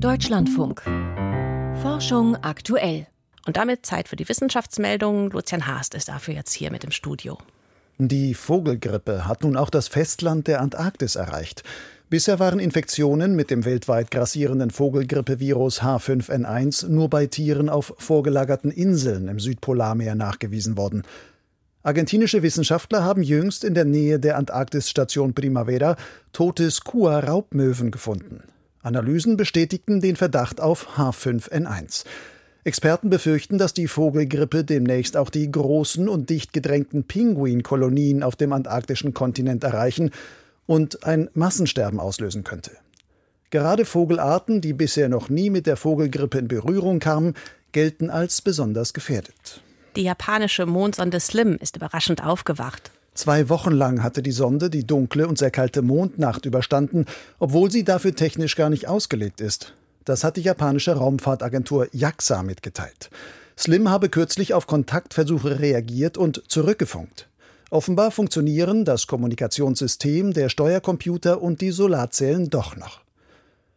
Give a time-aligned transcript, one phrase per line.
[0.00, 0.82] Deutschlandfunk.
[1.82, 3.08] Forschung aktuell.
[3.46, 5.30] Und damit Zeit für die Wissenschaftsmeldungen.
[5.30, 7.36] Lucian Haast ist dafür jetzt hier mit im Studio.
[7.98, 11.64] Die Vogelgrippe hat nun auch das Festland der Antarktis erreicht.
[12.10, 19.26] Bisher waren Infektionen mit dem weltweit grassierenden Vogelgrippevirus H5N1 nur bei Tieren auf vorgelagerten Inseln
[19.26, 21.02] im Südpolarmeer nachgewiesen worden.
[21.82, 25.96] Argentinische Wissenschaftler haben jüngst in der Nähe der Antarktisstation Primavera
[26.32, 28.42] tote Skua-Raubmöwen gefunden.
[28.82, 32.04] Analysen bestätigten den Verdacht auf H5N1.
[32.64, 38.52] Experten befürchten, dass die Vogelgrippe demnächst auch die großen und dicht gedrängten Pinguinkolonien auf dem
[38.52, 40.10] antarktischen Kontinent erreichen
[40.66, 42.72] und ein Massensterben auslösen könnte.
[43.50, 47.34] Gerade Vogelarten, die bisher noch nie mit der Vogelgrippe in Berührung kamen,
[47.72, 49.62] gelten als besonders gefährdet.
[49.96, 52.90] Die japanische Mondsonde Slim ist überraschend aufgewacht.
[53.18, 57.04] Zwei Wochen lang hatte die Sonde die dunkle und sehr kalte Mondnacht überstanden,
[57.40, 59.74] obwohl sie dafür technisch gar nicht ausgelegt ist.
[60.04, 63.10] Das hat die japanische Raumfahrtagentur JAXA mitgeteilt.
[63.58, 67.28] Slim habe kürzlich auf Kontaktversuche reagiert und zurückgefunkt.
[67.70, 73.00] Offenbar funktionieren das Kommunikationssystem, der Steuercomputer und die Solarzellen doch noch.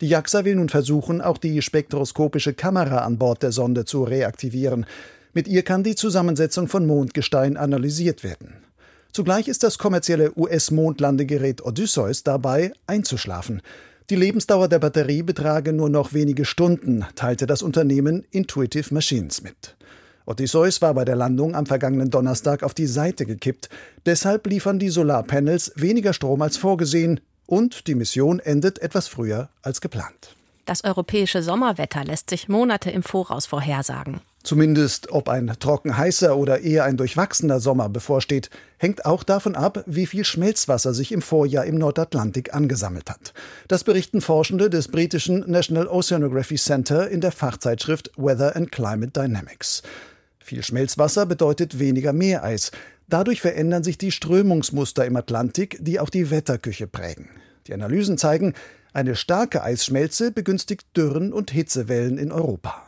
[0.00, 4.86] Die JAXA will nun versuchen, auch die spektroskopische Kamera an Bord der Sonde zu reaktivieren.
[5.32, 8.63] Mit ihr kann die Zusammensetzung von Mondgestein analysiert werden.
[9.14, 13.62] Zugleich ist das kommerzielle US-Mondlandegerät Odysseus dabei, einzuschlafen.
[14.10, 19.76] Die Lebensdauer der Batterie betrage nur noch wenige Stunden, teilte das Unternehmen Intuitive Machines mit.
[20.26, 23.68] Odysseus war bei der Landung am vergangenen Donnerstag auf die Seite gekippt.
[24.04, 29.80] Deshalb liefern die Solarpanels weniger Strom als vorgesehen und die Mission endet etwas früher als
[29.80, 30.34] geplant.
[30.64, 34.22] Das europäische Sommerwetter lässt sich Monate im Voraus vorhersagen.
[34.44, 39.82] Zumindest ob ein trocken heißer oder eher ein durchwachsener Sommer bevorsteht, hängt auch davon ab,
[39.86, 43.32] wie viel Schmelzwasser sich im Vorjahr im Nordatlantik angesammelt hat.
[43.68, 49.82] Das berichten Forschende des britischen National Oceanography Center in der Fachzeitschrift Weather and Climate Dynamics.
[50.40, 52.70] Viel Schmelzwasser bedeutet weniger Meereis.
[53.08, 57.30] Dadurch verändern sich die Strömungsmuster im Atlantik, die auch die Wetterküche prägen.
[57.66, 58.52] Die Analysen zeigen,
[58.92, 62.82] eine starke Eisschmelze begünstigt Dürren und Hitzewellen in Europa.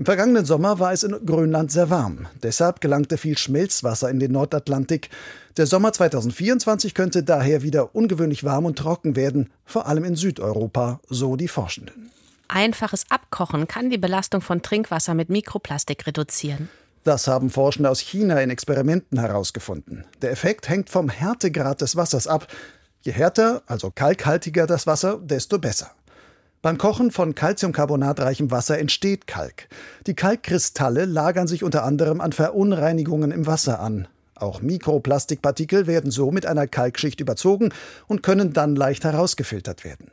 [0.00, 2.26] Im vergangenen Sommer war es in Grönland sehr warm.
[2.42, 5.10] Deshalb gelangte viel Schmelzwasser in den Nordatlantik.
[5.58, 11.00] Der Sommer 2024 könnte daher wieder ungewöhnlich warm und trocken werden, vor allem in Südeuropa,
[11.10, 12.10] so die Forschenden.
[12.48, 16.70] Einfaches Abkochen kann die Belastung von Trinkwasser mit Mikroplastik reduzieren.
[17.04, 20.06] Das haben Forschende aus China in Experimenten herausgefunden.
[20.22, 22.46] Der Effekt hängt vom Härtegrad des Wassers ab.
[23.02, 25.90] Je härter, also kalkhaltiger das Wasser, desto besser.
[26.62, 29.68] Beim Kochen von calciumcarbonatreichem Wasser entsteht Kalk.
[30.06, 34.08] Die Kalkkristalle lagern sich unter anderem an Verunreinigungen im Wasser an.
[34.34, 37.70] Auch Mikroplastikpartikel werden so mit einer Kalkschicht überzogen
[38.08, 40.10] und können dann leicht herausgefiltert werden.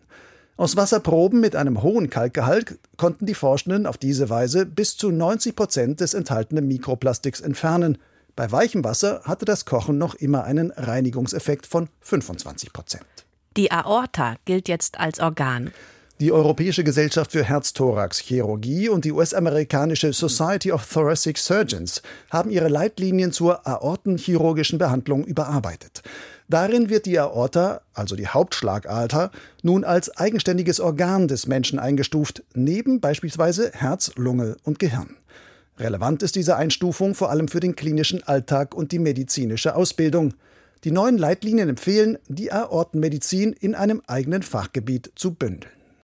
[0.55, 5.53] Aus Wasserproben mit einem hohen Kalkgehalt konnten die Forschenden auf diese Weise bis zu 90
[5.53, 7.97] Prozent des enthaltenen Mikroplastiks entfernen.
[8.37, 13.05] Bei weichem Wasser hatte das Kochen noch immer einen Reinigungseffekt von 25 Prozent.
[13.57, 15.71] Die Aorta gilt jetzt als Organ.
[16.19, 22.01] Die Europäische Gesellschaft für Herz-Thorax-Chirurgie und die US-amerikanische Society of Thoracic Surgeons
[22.31, 26.01] haben ihre Leitlinien zur aortenchirurgischen Behandlung überarbeitet.
[26.49, 29.29] Darin wird die Aorta, also die Hauptschlagader,
[29.61, 35.17] nun als eigenständiges Organ des Menschen eingestuft, neben beispielsweise Herz, Lunge und Gehirn.
[35.77, 40.33] Relevant ist diese Einstufung vor allem für den klinischen Alltag und die medizinische Ausbildung.
[40.83, 45.76] Die neuen Leitlinien empfehlen, die Aortenmedizin in einem eigenen Fachgebiet zu bündeln.